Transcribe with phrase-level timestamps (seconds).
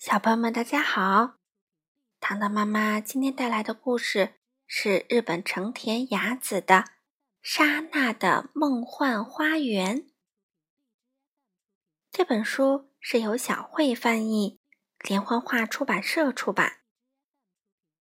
[0.00, 1.34] 小朋友们，大家好！
[2.20, 6.76] 糖糖妈妈今天带来的故事是日本成田雅子的
[7.42, 9.98] 《莎娜的梦幻花园》。
[12.10, 14.58] 这本书是由小慧翻译，
[15.00, 16.78] 连环画出版社出版。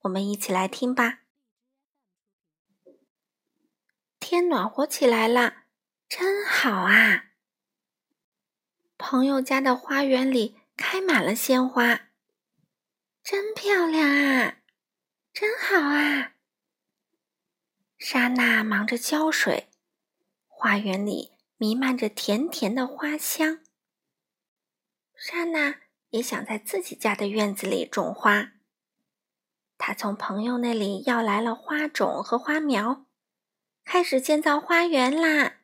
[0.00, 1.20] 我们一起来听吧。
[4.18, 5.66] 天暖和起来了，
[6.08, 7.26] 真好啊！
[8.98, 10.56] 朋友家的花园里。
[10.76, 12.10] 开满了鲜花，
[13.22, 14.58] 真漂亮啊！
[15.32, 16.34] 真好啊！
[17.96, 19.70] 莎娜忙着浇水，
[20.46, 23.64] 花园里弥漫着甜甜的花香。
[25.16, 25.80] 莎娜
[26.10, 28.52] 也想在自己家的院子里种花，
[29.78, 33.06] 她从朋友那里要来了花种和花苗，
[33.84, 35.60] 开始建造花园啦。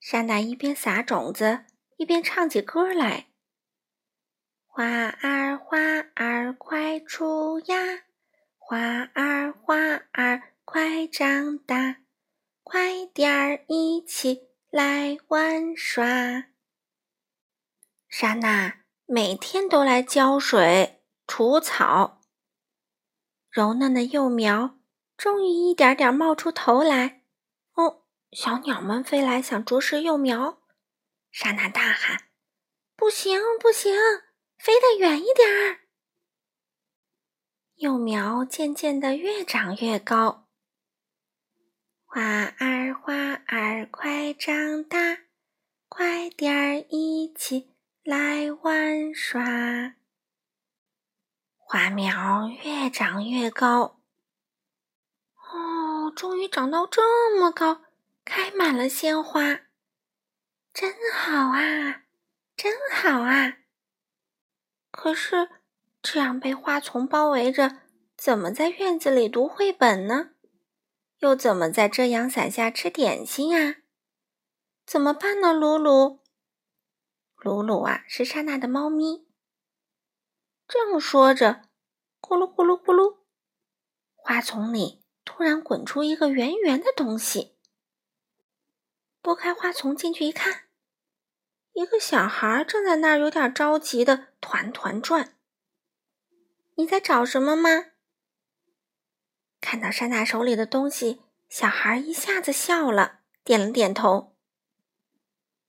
[0.00, 1.66] 莎娜一边撒种子。
[2.00, 3.26] 一边唱起歌来
[4.64, 5.76] ：“花儿花
[6.14, 7.76] 儿快出芽，
[8.56, 11.96] 花儿花儿快长大，
[12.62, 16.04] 快点儿一起来玩耍。”
[18.08, 22.22] 莎娜每天都来浇水、除草，
[23.50, 24.78] 柔嫩的幼苗
[25.18, 27.24] 终于一点点冒出头来。
[27.74, 30.59] 哦，小鸟们飞来，想啄食幼苗。
[31.30, 32.24] 莎娜大喊
[32.96, 33.94] ：“不行，不行，
[34.58, 35.80] 飞得远一点儿！”
[37.76, 40.48] 幼苗渐渐的越长越高。
[42.04, 45.20] 花儿花儿快长大，
[45.88, 49.94] 快点儿一起来玩耍。
[51.56, 54.00] 花苗越长越高，
[55.36, 57.82] 哦，终于长到这么高，
[58.24, 59.69] 开满了鲜花。
[61.40, 62.02] 好啊，
[62.54, 63.60] 真好啊！
[64.90, 65.48] 可是
[66.02, 67.78] 这样被花丛包围着，
[68.14, 70.32] 怎么在院子里读绘本呢？
[71.20, 73.76] 又怎么在遮阳伞下吃点心啊？
[74.84, 75.54] 怎么办呢？
[75.54, 76.20] 鲁鲁，
[77.36, 79.26] 鲁鲁啊，是莎娜的猫咪。
[80.68, 81.62] 正说着，
[82.20, 83.20] 咕噜咕噜咕噜，
[84.14, 87.56] 花丛里突然滚出一个圆圆的东西。
[89.22, 90.64] 拨开花丛进去一看，
[91.72, 95.36] 一个小孩正在那儿有点着急的团团转。
[96.76, 97.86] 你在找什么吗？
[99.60, 104.36] 看到莎娜手里的东西，小孩一下子笑了，点了点头。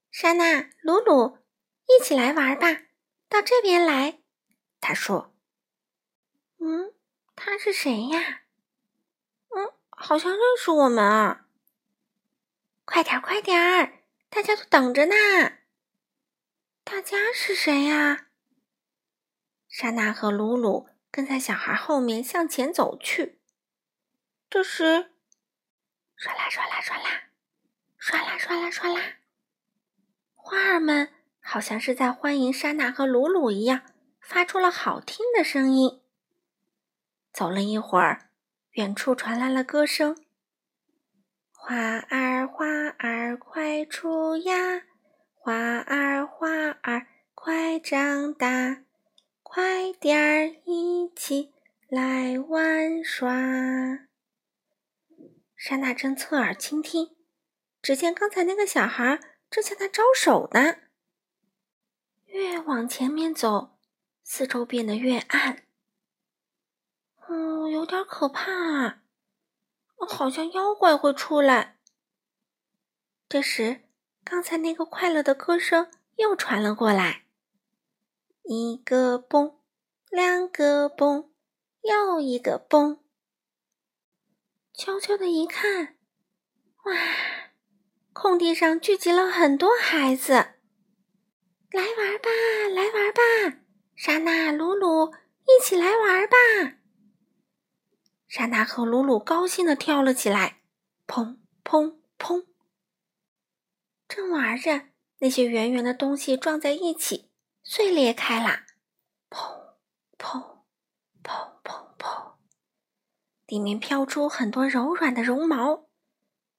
[0.10, 1.38] 莎娜、鲁鲁，
[1.88, 2.84] 一起来玩吧，
[3.30, 4.20] 到这边来。
[4.80, 5.34] 他说
[6.60, 6.94] ：“嗯，
[7.36, 8.42] 他是谁呀？
[9.50, 11.46] 嗯，好像认识我们啊。”
[12.86, 14.00] 快点，快点儿！
[14.30, 15.16] 大家都等着呢。
[16.84, 18.28] 大家是谁呀？
[19.68, 23.40] 莎娜和鲁鲁跟在小孩后面向前走去。
[24.50, 25.12] 这时，
[26.18, 27.30] 唰啦唰啦唰啦，
[28.00, 29.18] 唰啦唰啦唰啦，
[30.36, 33.84] 花儿们好像是在欢迎莎娜和鲁鲁一样，
[34.20, 36.02] 发出了好听的声音。
[37.32, 38.32] 走了一会儿，
[38.72, 40.18] 远处传来了歌声。
[41.54, 42.66] 花儿花
[42.98, 44.84] 儿快出芽，
[45.44, 48.84] 花儿花儿快长大，
[49.42, 51.52] 快点儿一起
[51.90, 53.28] 来玩耍。
[55.56, 57.16] 莎娜正侧耳倾听，
[57.82, 59.20] 只见刚才那个小孩
[59.50, 60.76] 正向他招手呢。
[62.28, 63.80] 越往前面走，
[64.24, 65.64] 四周变得越暗，
[67.28, 69.02] 嗯，有点可怕啊。
[70.08, 71.80] 好像妖怪会出来。
[73.28, 73.82] 这时，
[74.24, 77.24] 刚才那个快乐的歌声又传了过来。
[78.44, 79.60] 一个蹦，
[80.10, 81.30] 两个蹦，
[81.82, 83.00] 又一个蹦。
[84.74, 85.98] 悄悄的一看，
[86.86, 86.94] 哇，
[88.14, 90.34] 空地上聚集了很多孩子。
[90.34, 92.30] 来玩吧，
[92.74, 93.62] 来玩吧，
[93.96, 95.14] 莎娜、鲁鲁，
[95.46, 96.78] 一起来玩吧。
[98.28, 100.62] 莎娜和鲁鲁高兴地跳了起来，
[101.06, 102.51] 砰砰砰！
[104.14, 107.32] 正玩着，那些圆圆的东西撞在一起，
[107.64, 108.64] 碎裂开了，
[109.30, 109.78] 砰
[110.18, 110.66] 砰
[111.24, 112.34] 砰砰砰！
[113.48, 115.88] 里面飘出很多柔软的绒毛，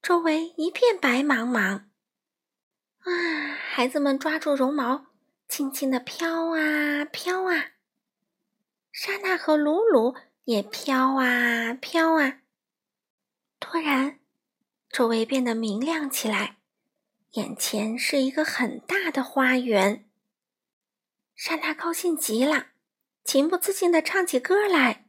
[0.01, 1.85] 周围一片白茫茫。
[3.01, 3.11] 啊！
[3.69, 5.09] 孩子们抓住绒毛，
[5.47, 7.73] 轻轻地飘啊飘啊。
[8.91, 10.17] 莎娜和鲁鲁。
[10.45, 12.41] 也飘啊飘啊，
[13.61, 14.19] 突然，
[14.91, 16.57] 周围变得明亮起来，
[17.33, 20.07] 眼前是一个很大的花园。
[21.35, 22.67] 莎娜高兴极了，
[23.25, 25.07] 情不自禁地唱起歌来：“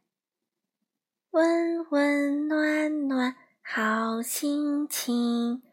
[1.31, 5.63] 温温暖暖好心情，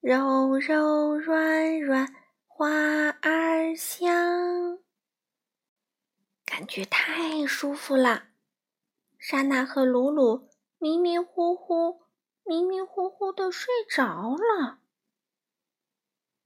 [0.00, 2.14] 柔柔软软
[2.46, 4.78] 花儿香。”
[6.46, 8.28] 感觉太舒服了。
[9.18, 12.00] 莎娜和鲁鲁迷迷糊糊、
[12.44, 14.78] 迷迷糊糊的睡着了。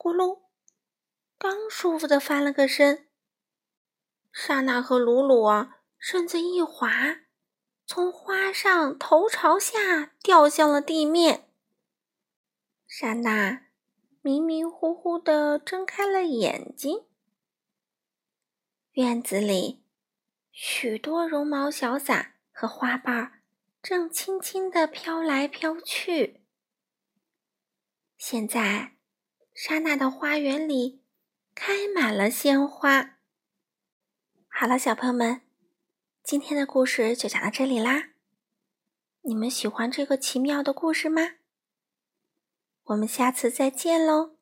[0.03, 0.41] 咕噜，
[1.39, 3.07] 刚舒服的翻了个身。
[4.33, 7.21] 莎娜和鲁鲁啊，身子一滑，
[7.87, 11.49] 从花上头朝下掉向了地面。
[12.85, 13.67] 莎娜
[14.23, 17.05] 迷迷糊糊的睁开了眼睛。
[18.95, 19.85] 院子里，
[20.51, 23.41] 许多绒毛小伞和花瓣
[23.81, 26.43] 正轻轻的飘来飘去。
[28.17, 28.97] 现在，
[29.55, 31.03] 莎娜的花园里
[31.55, 33.19] 开满了鲜花。
[34.49, 35.43] 好了，小朋友们，
[36.23, 38.11] 今天的故事就讲到这里啦。
[39.23, 41.35] 你们喜欢这个奇妙的故事吗？
[42.85, 44.37] 我们下次再见喽。